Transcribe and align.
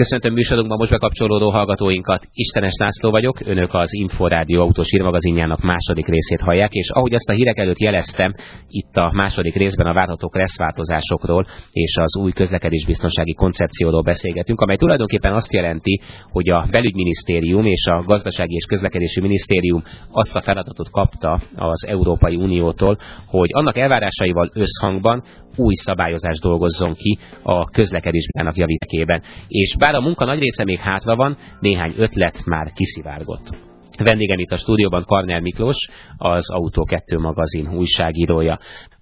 Köszöntöm 0.00 0.32
műsorunkban 0.32 0.78
most 0.78 0.90
bekapcsolódó 0.90 1.50
hallgatóinkat. 1.50 2.26
Istenes 2.32 2.76
László 2.78 3.10
vagyok, 3.10 3.40
önök 3.44 3.74
az 3.74 3.94
Inforádió 3.94 4.60
autós 4.60 4.90
hírmagazinjának 4.90 5.60
második 5.60 6.06
részét 6.06 6.40
hallják, 6.40 6.72
és 6.72 6.90
ahogy 6.90 7.14
azt 7.14 7.28
a 7.28 7.32
hírek 7.32 7.58
előtt 7.58 7.78
jeleztem, 7.78 8.34
itt 8.68 8.96
a 8.96 9.10
második 9.12 9.54
részben 9.54 9.86
a 9.86 9.92
várható 9.92 10.28
kresszváltozásokról 10.28 11.44
és 11.72 11.96
az 11.96 12.16
új 12.16 12.32
közlekedésbiztonsági 12.32 13.34
koncepcióról 13.34 14.02
beszélgetünk, 14.02 14.60
amely 14.60 14.76
tulajdonképpen 14.76 15.32
azt 15.32 15.52
jelenti, 15.52 16.00
hogy 16.30 16.48
a 16.48 16.66
belügyminisztérium 16.70 17.66
és 17.66 17.86
a 17.86 18.02
gazdasági 18.02 18.54
és 18.54 18.64
közlekedési 18.64 19.20
minisztérium 19.20 19.82
azt 20.10 20.36
a 20.36 20.42
feladatot 20.42 20.90
kapta 20.90 21.40
az 21.54 21.86
Európai 21.86 22.36
Uniótól, 22.36 22.98
hogy 23.26 23.48
annak 23.52 23.76
elvárásaival 23.76 24.50
összhangban 24.54 25.22
új 25.60 25.74
szabályozást 25.74 26.40
dolgozzon 26.40 26.94
ki 26.94 27.18
a 27.42 27.64
közlekedésben 27.64 28.52
javítekében. 28.54 29.22
És 29.48 29.76
bár 29.78 29.94
a 29.94 30.00
munka 30.00 30.24
nagy 30.24 30.40
része 30.40 30.64
még 30.64 30.78
hátra 30.78 31.16
van, 31.16 31.36
néhány 31.60 31.94
ötlet 31.96 32.44
már 32.44 32.72
kiszivárgott. 32.72 33.68
Vendégem 34.02 34.38
itt 34.38 34.50
a 34.50 34.56
stúdióban 34.56 35.04
Karnel 35.04 35.40
Miklós, 35.40 35.88
az 36.16 36.50
Autó 36.50 36.84
2 36.84 37.18
magazin 37.18 37.68
újságírója. 37.76 38.58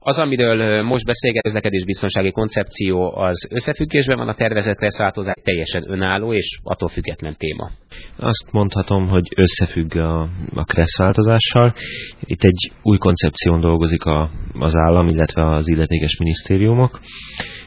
Az, 0.09 0.19
amiről 0.19 0.83
most 0.83 1.05
beszélget, 1.05 1.43
közlekedés 1.43 1.85
biztonsági 1.85 2.31
koncepció, 2.31 3.15
az 3.17 3.49
összefüggésben 3.51 4.17
van 4.17 4.29
a 4.29 4.35
tervezett 4.35 4.81
leszáltozás, 4.81 5.35
teljesen 5.43 5.85
önálló 5.87 6.33
és 6.33 6.59
attól 6.63 6.89
független 6.89 7.35
téma. 7.39 7.71
Azt 8.17 8.53
mondhatom, 8.53 9.09
hogy 9.09 9.29
összefügg 9.37 9.97
a, 9.97 10.21
a 10.55 10.65
kresszváltozással. 10.65 11.75
Itt 12.21 12.43
egy 12.43 12.73
új 12.83 12.97
koncepción 12.99 13.61
dolgozik 13.61 14.05
a, 14.05 14.31
az 14.53 14.77
állam, 14.77 15.07
illetve 15.07 15.55
az 15.55 15.69
illetékes 15.69 16.19
minisztériumok 16.19 17.01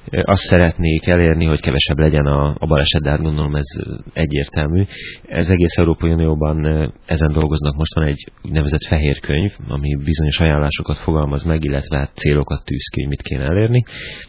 azt 0.10 0.44
szeretnék 0.44 1.08
elérni, 1.08 1.46
hogy 1.46 1.60
kevesebb 1.60 1.98
legyen 1.98 2.26
a, 2.26 2.56
a 2.60 2.66
baleset, 2.66 3.02
de 3.02 3.10
hát 3.10 3.22
gondolom 3.22 3.56
ez 3.56 3.68
egyértelmű. 4.14 4.84
Ez 5.28 5.50
egész 5.50 5.78
Európai 5.78 6.12
Unióban 6.12 6.66
ezen 7.06 7.32
dolgoznak. 7.32 7.76
Most 7.76 7.94
van 7.94 8.06
egy 8.06 8.32
úgynevezett 8.44 8.84
fehér 8.84 9.20
könyv, 9.20 9.52
ami 9.68 9.96
bizonyos 9.96 10.40
ajánlásokat 10.40 10.98
fogalmaz 10.98 11.44
meg, 11.44 11.64
illetve 11.64 11.98
hát 11.98 12.16
célokat 12.16 12.66
tűz 12.66 12.88
ki, 12.88 13.00
hogy 13.00 13.10
mit 13.10 13.22
kéne 13.22 13.44
elérni, 13.44 13.84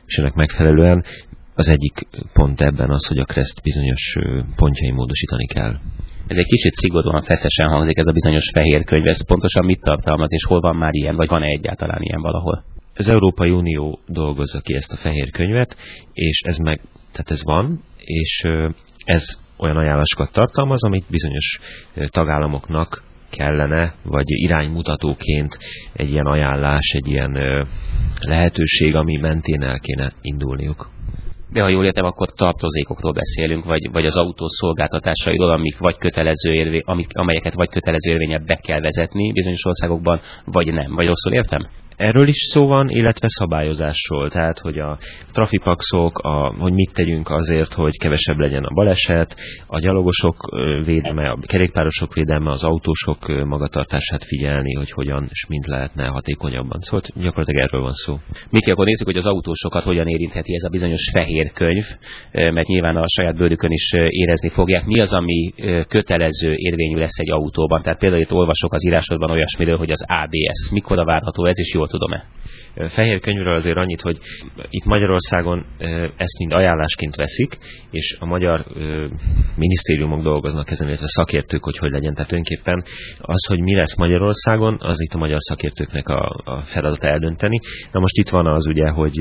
és 0.07 0.19
ennek 0.19 0.35
megfelelően 0.35 1.05
az 1.55 1.69
egyik 1.69 2.09
pont 2.33 2.61
ebben 2.61 2.91
az, 2.91 3.07
hogy 3.07 3.19
a 3.19 3.25
kreszt 3.25 3.63
bizonyos 3.63 4.17
pontjai 4.57 4.91
módosítani 4.91 5.47
kell. 5.47 5.75
Ez 6.27 6.37
egy 6.37 6.47
kicsit 6.47 6.75
szigorúan 6.75 7.21
feszesen 7.21 7.69
hangzik 7.69 7.99
ez 7.99 8.07
a 8.07 8.13
bizonyos 8.13 8.51
fehér 8.55 8.85
könyv. 8.85 9.07
Ez 9.07 9.27
pontosan 9.27 9.65
mit 9.65 9.81
tartalmaz, 9.81 10.33
és 10.33 10.45
hol 10.45 10.61
van 10.61 10.77
már 10.77 10.95
ilyen, 10.95 11.17
vagy 11.17 11.29
van-e 11.29 11.47
egyáltalán 11.47 12.03
ilyen 12.03 12.21
valahol? 12.21 12.65
Az 13.03 13.09
Európai 13.09 13.51
Unió 13.51 13.99
dolgozza 14.07 14.61
ki 14.61 14.75
ezt 14.75 14.93
a 14.93 14.97
fehér 14.97 15.31
könyvet, 15.31 15.77
és 16.13 16.41
ez 16.41 16.57
meg, 16.57 16.81
tehát 17.13 17.31
ez 17.31 17.43
van, 17.45 17.83
és 17.99 18.43
ez 19.05 19.39
olyan 19.57 19.77
ajánlásokat 19.77 20.33
tartalmaz, 20.33 20.85
amit 20.85 21.11
bizonyos 21.11 21.59
tagállamoknak 22.07 23.03
kellene, 23.31 23.95
vagy 24.05 24.25
iránymutatóként 24.27 25.59
egy 25.93 26.11
ilyen 26.13 26.27
ajánlás, 26.27 26.93
egy 26.95 27.09
ilyen 27.09 27.33
lehetőség, 28.27 28.95
ami 28.95 29.17
mentén 29.17 29.63
el 29.63 29.79
kéne 29.79 30.13
indulniuk. 30.21 30.91
De 31.53 31.63
ha 31.63 31.69
jól 31.69 31.85
értem, 31.85 32.05
akkor 32.05 32.31
tartozékokról 32.31 33.13
beszélünk, 33.13 33.65
vagy, 33.65 33.91
vagy 33.93 34.05
az 34.05 34.17
autó 34.17 34.45
szolgáltatásairól, 34.49 35.51
amik 35.51 35.79
vagy 35.79 35.97
kötelező 35.97 36.53
érvé, 36.53 36.83
amik, 36.85 37.07
amelyeket 37.13 37.55
vagy 37.55 37.69
kötelező 37.69 38.11
érvényel 38.11 38.45
be 38.47 38.55
kell 38.55 38.81
vezetni 38.81 39.33
bizonyos 39.33 39.65
országokban, 39.65 40.21
vagy 40.45 40.73
nem. 40.73 40.95
Vagy 40.95 41.07
rosszul 41.07 41.33
értem? 41.33 41.67
Erről 41.97 42.29
is 42.29 42.37
szó 42.37 42.67
van, 42.67 42.89
illetve 42.89 43.27
szabályozásról, 43.29 44.31
tehát 44.31 44.59
hogy 44.59 44.79
a 44.79 44.99
trafipaxok, 45.33 46.19
a, 46.19 46.55
hogy 46.59 46.73
mit 46.73 46.93
tegyünk 46.93 47.31
azért, 47.31 47.75
hogy 47.75 47.97
kevesebb 47.99 48.39
legyen 48.39 48.65
a 48.65 48.75
baleset, 48.75 49.37
a 49.67 49.79
gyalogosok 49.79 50.37
védelme, 50.85 51.31
a 51.31 51.39
kerékpárosok 51.47 52.15
védelme, 52.15 52.51
az 52.51 52.65
autósok 52.65 53.45
magatartását 53.45 54.25
figyelni, 54.25 54.75
hogy 54.75 54.91
hogyan 54.91 55.27
és 55.31 55.47
mint 55.49 55.67
lehetne 55.67 56.07
hatékonyabban. 56.07 56.81
Szóval 56.81 57.01
gyakorlatilag 57.15 57.63
erről 57.63 57.83
van 57.83 57.93
szó. 57.93 58.19
Miki, 58.51 58.71
akkor 58.71 58.85
nézzük, 58.85 59.07
hogy 59.07 59.17
az 59.17 59.27
autósokat 59.27 59.83
hogyan 59.83 60.07
érintheti 60.07 60.55
ez 60.55 60.63
a 60.63 60.69
bizonyos 60.69 61.11
fehér 61.13 61.53
könyv, 61.53 61.85
mert 62.33 62.67
nyilván 62.67 62.97
a 62.97 63.09
saját 63.09 63.37
bőrükön 63.37 63.71
is 63.71 63.93
érezni 63.93 64.49
fogják. 64.49 64.85
Mi 64.87 65.01
az, 65.01 65.13
ami 65.13 65.53
kötelező 65.89 66.53
érvényű 66.55 66.97
lesz 66.97 67.19
egy 67.19 67.31
autóban? 67.31 67.83
Tehát 67.83 67.99
például 67.99 68.23
itt 68.23 68.33
olvasok 68.33 68.73
az 68.73 68.87
írásodban 68.87 69.31
olyasmiről, 69.31 69.77
hogy 69.77 69.91
az 69.91 70.05
ABS. 70.07 70.71
Mikor 70.73 71.05
várható 71.05 71.47
ez, 71.47 71.59
és 71.59 71.75
jól 71.83 71.91
tudom-e? 71.91 72.25
Fehér 72.89 73.21
könyvről 73.21 73.55
azért 73.55 73.77
annyit, 73.77 74.01
hogy 74.01 74.19
itt 74.69 74.85
Magyarországon 74.85 75.67
ezt 76.17 76.39
mind 76.39 76.53
ajánlásként 76.53 77.15
veszik, 77.15 77.59
és 77.91 78.17
a 78.21 78.27
magyar 78.27 78.67
minisztériumok 79.57 80.23
dolgoznak 80.23 80.71
ezen, 80.71 80.89
illetve 80.89 81.07
szakértők, 81.07 81.65
hogy 81.65 81.79
hogy 81.79 81.91
legyen. 81.91 82.15
Tehát 82.15 82.33
önképpen 82.33 82.85
az, 83.21 83.47
hogy 83.47 83.61
mi 83.61 83.75
lesz 83.75 83.97
Magyarországon, 83.97 84.77
az 84.81 85.01
itt 85.01 85.13
a 85.13 85.19
magyar 85.19 85.41
szakértőknek 85.41 86.09
a, 86.09 86.43
a 86.45 86.61
feladata 86.61 87.09
eldönteni. 87.09 87.61
Na 87.93 88.01
most 88.01 88.17
itt 88.17 88.29
van 88.29 88.47
az 88.47 88.67
ugye, 88.67 88.89
hogy 88.89 89.21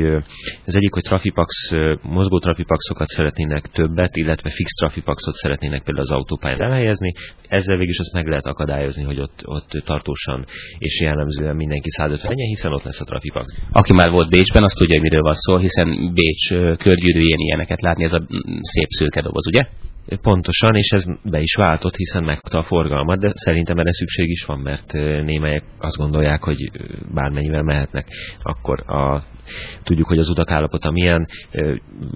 ez 0.66 0.76
egyik, 0.76 0.94
hogy 0.94 1.04
trafipax, 1.04 1.72
mozgó 2.02 2.40
trafipaxokat 2.40 3.08
szeretnének 3.08 3.68
többet, 3.68 4.16
illetve 4.16 4.50
fix 4.50 4.72
trafipaxot 4.74 5.36
szeretnének 5.36 5.84
például 5.84 6.06
az 6.06 6.12
autópályán 6.12 6.62
elhelyezni. 6.62 7.14
Ezzel 7.48 7.78
végül 7.78 7.92
is 7.92 8.00
azt 8.00 8.14
meg 8.14 8.28
lehet 8.28 8.46
akadályozni, 8.46 9.04
hogy 9.04 9.20
ott, 9.20 9.42
ott 9.46 9.70
tartósan 9.86 10.46
és 10.78 11.02
jellemzően 11.02 11.56
mindenki 11.56 11.90
150 11.90 12.38
hiszen 12.54 12.74
ott 12.74 12.84
lesz 12.84 13.02
a 13.02 13.04
trafipax 13.04 13.46
aki 13.72 13.94
már 13.94 14.10
volt 14.12 14.30
Bécsben, 14.30 14.64
azt 14.64 14.78
tudja, 14.78 14.94
hogy 14.94 15.04
miről 15.08 15.22
van 15.22 15.36
szó, 15.36 15.58
hiszen 15.58 15.88
Bécs 16.14 16.48
körgyűrűjén 16.84 17.40
ilyeneket 17.46 17.82
látni, 17.82 18.04
ez 18.04 18.14
a 18.14 18.22
szép 18.62 18.90
szőke 18.90 19.22
doboz, 19.22 19.48
ugye? 19.48 19.64
Pontosan, 20.22 20.76
és 20.76 20.90
ez 20.90 21.06
be 21.24 21.40
is 21.40 21.56
váltott, 21.56 21.96
hiszen 21.96 22.24
megkapta 22.24 22.60
a 22.60 22.64
forgalmat, 22.64 23.20
de 23.20 23.32
szerintem 23.34 23.78
erre 23.78 23.92
szükség 23.92 24.30
is 24.30 24.44
van, 24.46 24.60
mert 24.60 24.92
némelyek 25.24 25.64
azt 25.78 25.98
gondolják, 25.98 26.44
hogy 26.44 26.72
bármennyivel 27.14 27.62
mehetnek. 27.62 28.08
Akkor 28.40 28.92
a, 28.92 29.24
tudjuk, 29.84 30.08
hogy 30.08 30.18
az 30.18 30.30
utak 30.30 30.52
állapota 30.52 30.92
milyen, 30.92 31.26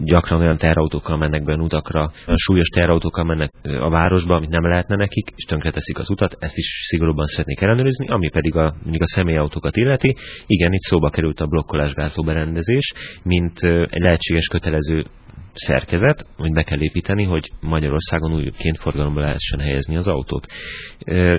gyakran 0.04 0.40
olyan 0.40 0.58
terautókkal 0.58 1.18
mennek 1.18 1.44
be 1.44 1.56
utakra, 1.56 2.12
súlyos 2.34 2.68
terautókkal 2.68 3.24
mennek 3.24 3.52
a 3.62 3.90
városba, 3.90 4.36
amit 4.36 4.50
nem 4.50 4.68
lehetne 4.68 4.96
nekik, 4.96 5.30
és 5.36 5.44
tönkreteszik 5.44 5.98
az 5.98 6.10
utat, 6.10 6.36
ezt 6.40 6.58
is 6.58 6.82
szigorúban 6.84 7.26
szeretnék 7.26 7.62
ellenőrizni, 7.62 8.08
ami 8.08 8.30
pedig 8.30 8.56
a, 8.56 8.76
mondjuk 8.82 9.02
a 9.02 9.08
személyautókat 9.08 9.78
illeti. 9.78 10.16
Igen, 10.46 10.74
itt 10.74 10.82
szóba 10.82 11.10
került 11.10 11.40
a 11.40 11.48
blokkolásgátló 11.48 12.24
berendezés, 12.24 12.94
mint 13.24 13.60
egy 13.90 14.02
lehetséges 14.02 14.48
kötelező 14.48 15.06
szerkezet, 15.56 16.28
amit 16.38 16.54
be 16.54 16.64
kell 16.64 16.82
építeni, 16.82 17.24
hogy 17.24 17.52
Magyarországon 17.62 18.34
újként 18.34 18.78
forgalomba 18.78 19.22
lehessen 19.22 19.60
helyezni 19.60 19.96
az 19.96 20.08
autót. 20.08 20.48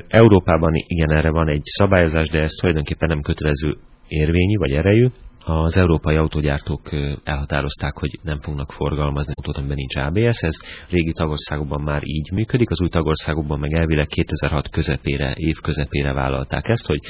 Európában 0.08 0.72
igen, 0.74 1.10
erre 1.10 1.30
van 1.30 1.48
egy 1.48 1.64
szabályozás, 1.64 2.28
de 2.28 2.38
ez 2.38 2.50
tulajdonképpen 2.50 3.08
nem 3.08 3.20
kötelező 3.20 3.76
érvényű 4.08 4.56
vagy 4.56 4.70
erejű. 4.72 5.06
Az 5.48 5.76
európai 5.76 6.16
autógyártók 6.16 6.80
elhatározták, 7.24 7.98
hogy 7.98 8.18
nem 8.22 8.40
fognak 8.40 8.72
forgalmazni 8.72 9.32
autót, 9.36 9.56
amiben 9.56 9.76
nincs 9.76 9.96
ABS. 9.96 10.42
Ez 10.42 10.56
régi 10.88 11.12
tagországokban 11.12 11.80
már 11.80 12.00
így 12.04 12.30
működik, 12.32 12.70
az 12.70 12.82
új 12.82 12.88
tagországokban 12.88 13.58
meg 13.58 13.72
elvileg 13.72 14.06
2006 14.06 14.68
közepére, 14.68 15.34
év 15.34 15.56
közepére 15.62 16.12
vállalták 16.12 16.68
ezt, 16.68 16.86
hogy 16.86 17.00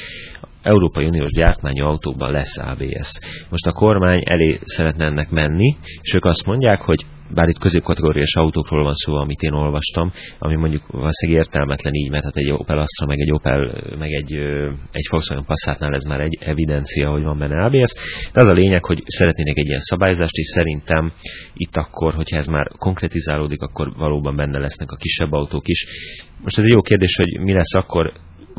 Európai 0.62 1.06
Uniós 1.06 1.32
gyártmányú 1.32 1.84
autókban 1.84 2.30
lesz 2.30 2.58
ABS. 2.58 3.18
Most 3.50 3.66
a 3.66 3.72
kormány 3.72 4.22
elé 4.24 4.58
szeretne 4.62 5.04
ennek 5.04 5.30
menni, 5.30 5.76
és 6.02 6.14
ők 6.14 6.24
azt 6.24 6.46
mondják, 6.46 6.80
hogy 6.80 7.06
bár 7.34 7.48
itt 7.48 7.58
középkategóriás 7.58 8.34
autókról 8.34 8.84
van 8.84 8.94
szó, 8.94 9.14
amit 9.14 9.40
én 9.40 9.52
olvastam, 9.52 10.12
ami 10.38 10.56
mondjuk 10.56 10.86
valószínűleg 10.86 11.42
értelmetlen 11.42 11.94
így, 11.94 12.10
mert 12.10 12.24
hát 12.24 12.36
egy 12.36 12.50
Opel 12.50 12.78
Astra, 12.78 13.06
meg 13.06 13.18
egy 13.18 13.32
Opel, 13.32 13.58
meg 13.98 14.12
egy, 14.12 14.32
egy 14.92 15.06
Volkswagen 15.10 15.44
Passatnál 15.44 15.94
ez 15.94 16.04
már 16.04 16.20
egy 16.20 16.38
evidencia, 16.40 17.10
hogy 17.10 17.22
van 17.22 17.38
benne 17.38 17.64
ABS. 17.64 17.94
De 18.32 18.40
az 18.40 18.48
a 18.48 18.52
lényeg, 18.52 18.84
hogy 18.84 19.02
szeretnének 19.06 19.56
egy 19.56 19.66
ilyen 19.66 19.80
szabályzást, 19.80 20.36
és 20.36 20.46
szerintem 20.46 21.12
itt 21.54 21.76
akkor, 21.76 22.14
hogyha 22.14 22.36
ez 22.36 22.46
már 22.46 22.68
konkretizálódik, 22.78 23.62
akkor 23.62 23.92
valóban 23.96 24.36
benne 24.36 24.58
lesznek 24.58 24.90
a 24.90 24.96
kisebb 24.96 25.32
autók 25.32 25.68
is. 25.68 25.86
Most 26.42 26.58
ez 26.58 26.64
egy 26.64 26.70
jó 26.70 26.80
kérdés, 26.80 27.16
hogy 27.16 27.40
mi 27.40 27.52
lesz 27.52 27.74
akkor, 27.74 28.12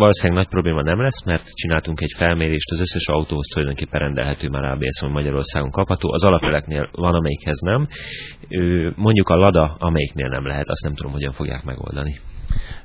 valószínűleg 0.04 0.44
nagy 0.44 0.52
probléma 0.54 0.82
nem 0.82 1.02
lesz, 1.02 1.24
mert 1.24 1.54
csináltunk 1.54 2.02
egy 2.02 2.14
felmérést, 2.18 2.72
az 2.72 2.82
összes 2.82 3.08
autóhoz 3.08 3.48
tulajdonképpen 3.48 4.00
rendelhető 4.00 4.50
már 4.50 4.64
ABS, 4.64 5.02
ami 5.02 5.12
Magyarországon 5.12 5.72
kapható. 5.72 6.12
Az 6.12 6.24
alapeleknél 6.24 6.90
van, 6.92 7.14
amelyikhez 7.14 7.60
nem. 7.60 7.88
Mondjuk 8.96 9.30
a 9.30 9.36
Lada, 9.36 9.76
amelyiknél 9.80 10.28
nem 10.28 10.46
lehet, 10.46 10.70
azt 10.70 10.84
nem 10.84 10.96
tudom, 10.96 11.12
hogyan 11.12 11.32
fogják 11.32 11.64
megoldani. 11.64 12.20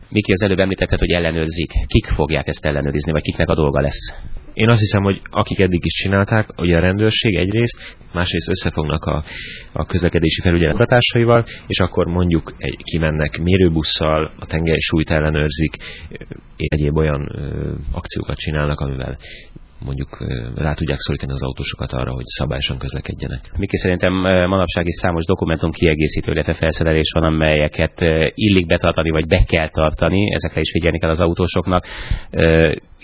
Miki 0.08 0.32
az 0.32 0.42
előbb 0.42 0.58
említetted, 0.58 0.98
hogy 0.98 1.10
ellenőrzik. 1.10 1.70
Kik 1.86 2.06
fogják 2.06 2.46
ezt 2.46 2.64
ellenőrizni, 2.64 3.12
vagy 3.12 3.22
kiknek 3.22 3.48
a 3.48 3.54
dolga 3.54 3.80
lesz? 3.80 4.14
Én 4.54 4.68
azt 4.68 4.78
hiszem, 4.78 5.02
hogy 5.02 5.20
akik 5.30 5.60
eddig 5.60 5.84
is 5.84 5.92
csinálták, 5.92 6.60
ugye 6.60 6.76
a 6.76 6.80
rendőrség 6.80 7.34
egyrészt, 7.34 7.96
másrészt 8.12 8.48
összefognak 8.48 9.04
a, 9.04 9.22
a 9.72 9.86
közlekedési 9.86 10.40
felügyelethatásaival, 10.40 11.44
és 11.66 11.78
akkor 11.78 12.06
mondjuk 12.06 12.54
egy, 12.58 12.76
kimennek 12.82 13.38
mérőbusszal, 13.38 14.32
a 14.38 14.46
tengely 14.46 14.78
súlyt 14.78 15.10
ellenőrzik, 15.10 15.76
egyéb 16.56 16.96
olyan 16.96 17.30
ö, 17.34 17.72
akciókat 17.92 18.36
csinálnak, 18.36 18.80
amivel 18.80 19.18
mondjuk 19.84 20.24
rá 20.54 20.72
tudják 20.74 20.98
szorítani 21.00 21.32
az 21.32 21.42
autósokat 21.42 21.92
arra, 21.92 22.12
hogy 22.12 22.24
szabályosan 22.26 22.78
közlekedjenek. 22.78 23.40
Miki 23.58 23.76
szerintem 23.76 24.12
manapság 24.48 24.86
is 24.86 24.94
számos 24.94 25.24
dokumentum 25.24 25.70
kiegészítő, 25.70 26.32
illetve 26.32 26.52
felszerelés 26.52 27.10
van, 27.14 27.24
amelyeket 27.24 28.00
illik 28.34 28.66
betartani, 28.66 29.10
vagy 29.10 29.26
be 29.26 29.44
kell 29.46 29.68
tartani, 29.68 30.34
ezekre 30.34 30.60
is 30.60 30.70
figyelni 30.70 30.98
kell 30.98 31.10
az 31.10 31.20
autósoknak. 31.20 31.86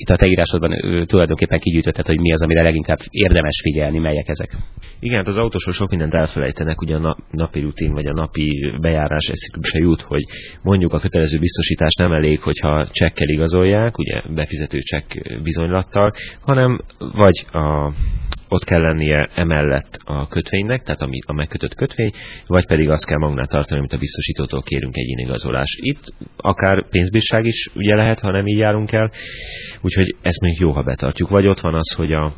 Itt 0.00 0.10
a 0.10 0.16
te 0.16 0.26
írásodban 0.26 0.70
tulajdonképpen 1.06 1.58
kigyűjtötted, 1.58 2.06
hogy 2.06 2.20
mi 2.20 2.32
az, 2.32 2.42
amire 2.42 2.62
leginkább 2.62 2.98
érdemes 3.10 3.60
figyelni, 3.62 3.98
melyek 3.98 4.28
ezek. 4.28 4.56
Igen, 5.00 5.16
hát 5.16 5.26
az 5.26 5.38
autósok 5.38 5.74
sok 5.74 5.90
mindent 5.90 6.14
elfelejtenek, 6.14 6.80
ugye 6.80 6.96
a 6.96 7.16
napi 7.30 7.60
rutin 7.60 7.92
vagy 7.92 8.06
a 8.06 8.12
napi 8.12 8.72
bejárás 8.80 9.28
eszükbe 9.28 9.68
se 9.68 9.78
jut, 9.78 10.00
hogy 10.00 10.22
mondjuk 10.62 10.92
a 10.92 10.98
kötelező 10.98 11.38
biztosítás 11.38 11.94
nem 11.94 12.12
elég, 12.12 12.40
hogyha 12.40 12.86
csekkel 12.90 13.28
igazolják, 13.28 13.98
ugye 13.98 14.22
befizető 14.34 14.78
csekk 14.78 15.12
bizonylattal, 15.42 16.12
hanem 16.40 16.80
vagy 16.98 17.44
a 17.52 17.92
ott 18.48 18.64
kell 18.64 18.80
lennie 18.80 19.30
emellett 19.34 19.98
a 20.04 20.28
kötvénynek, 20.28 20.82
tehát 20.82 21.02
ami 21.02 21.18
a 21.26 21.32
megkötött 21.32 21.74
kötvény, 21.74 22.10
vagy 22.46 22.66
pedig 22.66 22.88
azt 22.88 23.06
kell 23.06 23.18
magunknál 23.18 23.46
tartani, 23.46 23.78
amit 23.80 23.92
a 23.92 23.98
biztosítótól 23.98 24.62
kérünk 24.62 24.96
egy 24.96 25.18
igazolás. 25.18 25.78
Itt 25.80 26.12
akár 26.36 26.88
pénzbírság 26.88 27.44
is 27.44 27.70
ugye 27.74 27.94
lehet, 27.94 28.20
ha 28.20 28.30
nem 28.30 28.46
így 28.46 28.58
járunk 28.58 28.92
el, 28.92 29.10
úgyhogy 29.80 30.16
ezt 30.22 30.40
még 30.40 30.56
jó, 30.60 30.70
ha 30.70 30.82
betartjuk. 30.82 31.28
Vagy 31.28 31.46
ott 31.46 31.60
van 31.60 31.74
az, 31.74 31.92
hogy 31.92 32.12
a 32.12 32.34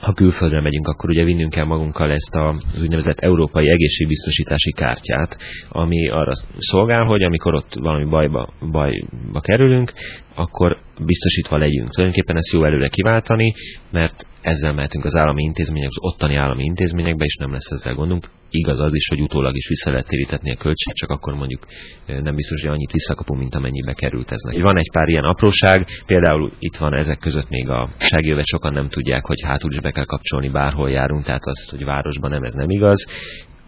ha 0.00 0.12
külföldre 0.12 0.60
megyünk, 0.60 0.86
akkor 0.86 1.10
ugye 1.10 1.24
vinnünk 1.24 1.50
kell 1.50 1.64
magunkkal 1.64 2.10
ezt 2.10 2.36
az 2.36 2.80
úgynevezett 2.82 3.20
európai 3.20 3.68
egészségbiztosítási 3.68 4.72
kártyát, 4.72 5.38
ami 5.68 6.08
arra 6.08 6.32
szolgál, 6.56 7.04
hogy 7.04 7.22
amikor 7.22 7.54
ott 7.54 7.74
valami 7.74 8.04
bajba, 8.04 8.52
bajba 8.70 9.40
kerülünk, 9.40 9.92
akkor 10.40 10.78
biztosítva 11.04 11.56
legyünk. 11.56 11.88
Tulajdonképpen 11.90 12.36
ezt 12.36 12.52
jó 12.52 12.64
előre 12.64 12.88
kiváltani, 12.88 13.54
mert 13.90 14.26
ezzel 14.40 14.72
mehetünk 14.72 15.04
az 15.04 15.16
állami 15.16 15.42
intézmények, 15.42 15.88
az 15.88 16.12
ottani 16.12 16.36
állami 16.36 16.64
intézményekbe, 16.64 17.24
és 17.24 17.36
nem 17.36 17.52
lesz 17.52 17.70
ezzel 17.70 17.94
gondunk. 17.94 18.30
Igaz 18.50 18.80
az 18.80 18.94
is, 18.94 19.08
hogy 19.08 19.20
utólag 19.20 19.56
is 19.56 19.68
vissza 19.68 19.90
lehet 19.90 20.06
térítetni 20.06 20.50
a 20.50 20.56
költség, 20.56 20.94
csak 20.94 21.10
akkor 21.10 21.34
mondjuk 21.34 21.66
nem 22.06 22.34
biztos, 22.34 22.62
hogy 22.62 22.70
annyit 22.70 22.92
visszakapunk, 22.92 23.40
mint 23.40 23.54
amennyibe 23.54 23.92
került 23.92 24.30
ez. 24.30 24.60
Van 24.60 24.78
egy 24.78 24.90
pár 24.92 25.08
ilyen 25.08 25.24
apróság, 25.24 25.86
például 26.06 26.52
itt 26.58 26.76
van 26.76 26.94
ezek 26.94 27.18
között 27.18 27.48
még 27.48 27.68
a 27.68 27.90
segjövet, 27.98 28.46
sokan 28.46 28.72
nem 28.72 28.88
tudják, 28.88 29.24
hogy 29.24 29.42
hátul 29.42 29.70
is 29.70 29.80
be 29.80 29.90
kell 29.90 30.04
kapcsolni, 30.04 30.48
bárhol 30.48 30.90
járunk, 30.90 31.24
tehát 31.24 31.46
az, 31.46 31.68
hogy 31.68 31.84
városban 31.84 32.30
nem, 32.30 32.42
ez 32.42 32.54
nem 32.54 32.70
igaz 32.70 33.06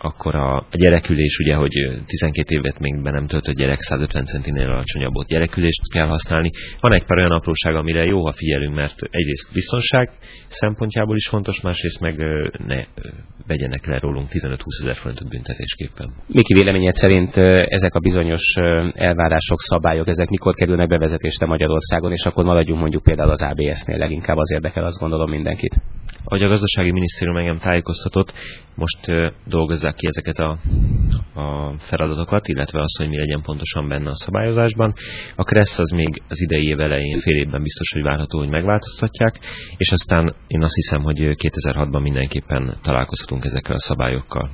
akkor 0.02 0.34
a, 0.34 0.66
gyerekülés, 0.72 1.38
ugye, 1.38 1.54
hogy 1.54 1.72
12 2.06 2.56
évet 2.56 2.78
még 2.78 3.02
be 3.02 3.10
nem 3.10 3.26
töltött 3.26 3.56
gyerek 3.56 3.80
150 3.80 4.24
centinél 4.24 4.68
alacsonyabb 4.68 5.16
ott 5.16 5.26
gyerekülést 5.26 5.92
kell 5.92 6.06
használni. 6.06 6.50
Van 6.80 6.94
egy 6.94 7.04
pár 7.04 7.18
olyan 7.18 7.30
apróság, 7.30 7.74
amire 7.74 8.04
jó, 8.04 8.24
ha 8.24 8.32
figyelünk, 8.32 8.74
mert 8.74 8.98
egyrészt 9.10 9.52
biztonság 9.52 10.10
szempontjából 10.48 11.16
is 11.16 11.28
fontos, 11.28 11.60
másrészt 11.60 12.00
meg 12.00 12.16
ne 12.66 12.84
vegyenek 13.46 13.86
le 13.86 13.98
rólunk 13.98 14.28
15-20 14.30 14.58
ezer 14.80 14.94
forintot 14.94 15.28
büntetésképpen. 15.28 16.10
Miki 16.26 16.54
véleményed 16.54 16.94
szerint 16.94 17.36
ezek 17.76 17.94
a 17.94 18.00
bizonyos 18.00 18.54
elvárások, 18.92 19.60
szabályok, 19.60 20.08
ezek 20.08 20.28
mikor 20.28 20.54
kerülnek 20.54 20.88
bevezetésre 20.88 21.46
Magyarországon, 21.46 22.12
és 22.12 22.24
akkor 22.24 22.44
maradjunk 22.44 22.80
mondjuk 22.80 23.02
például 23.02 23.30
az 23.30 23.42
ABS-nél 23.42 23.98
leginkább 23.98 24.36
az 24.36 24.52
érdekel, 24.52 24.84
azt 24.84 25.00
gondolom 25.00 25.30
mindenkit. 25.30 25.80
Ahogy 26.32 26.44
a 26.44 26.48
gazdasági 26.48 26.90
minisztérium 26.90 27.36
engem 27.36 27.58
tájékoztatott, 27.58 28.32
most 28.74 28.98
dolgozzák 29.46 29.94
ki 29.94 30.06
ezeket 30.06 30.38
a, 30.38 30.58
a 31.40 31.78
feladatokat, 31.78 32.48
illetve 32.48 32.80
azt, 32.80 32.96
hogy 32.96 33.08
mi 33.08 33.16
legyen 33.16 33.42
pontosan 33.42 33.88
benne 33.88 34.10
a 34.10 34.16
szabályozásban. 34.16 34.92
A 35.36 35.44
KRESZ 35.44 35.78
az 35.78 35.90
még 35.90 36.22
az 36.28 36.42
idei 36.42 36.66
év 36.66 36.80
elején 36.80 37.18
fél 37.18 37.36
évben 37.36 37.62
biztos, 37.62 37.92
hogy 37.92 38.02
várható, 38.02 38.38
hogy 38.38 38.48
megváltoztatják, 38.48 39.38
és 39.76 39.92
aztán 39.92 40.34
én 40.46 40.62
azt 40.62 40.74
hiszem, 40.74 41.02
hogy 41.02 41.18
2006-ban 41.18 42.02
mindenképpen 42.02 42.78
találkozhatunk 42.82 43.44
ezekkel 43.44 43.74
a 43.74 43.80
szabályokkal. 43.80 44.50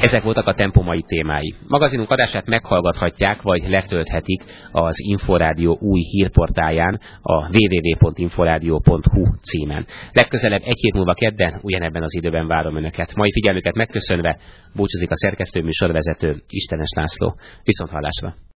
Ezek 0.00 0.22
voltak 0.22 0.46
a 0.46 0.54
Tempo 0.54 0.82
mai 0.82 1.02
témái. 1.02 1.54
Magazinunk 1.68 2.10
adását 2.10 2.46
meghallgathatják, 2.46 3.42
vagy 3.42 3.68
letölthetik 3.68 4.42
az 4.72 5.00
Inforádió 5.00 5.78
új 5.80 6.00
hírportáján 6.00 7.00
a 7.22 7.48
www.inforádió.hu 7.48 9.24
címen. 9.42 9.86
Legközelebb 10.12 10.62
egy 10.64 10.78
hét 10.80 10.94
múlva 10.94 11.12
kedden, 11.12 11.60
ugyanebben 11.62 12.02
az 12.02 12.16
időben 12.16 12.46
várom 12.46 12.76
Önöket. 12.76 13.14
Mai 13.14 13.32
figyelmüket 13.32 13.74
megköszönve 13.74 14.38
búcsúzik 14.74 15.10
a 15.10 15.16
szerkesztő 15.16 15.62
műsorvezető 15.62 16.42
Istenes 16.48 16.90
László. 16.96 17.34
Viszont 17.62 17.90
hallásra! 17.90 18.48